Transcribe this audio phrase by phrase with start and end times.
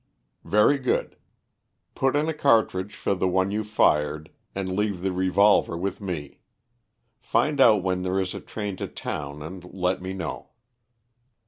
[0.45, 1.15] "Very good.
[1.93, 6.39] Put in a cartridge for the one you fired and leave the revolver with me.
[7.19, 10.49] Find out when there is a train to town, and let me know."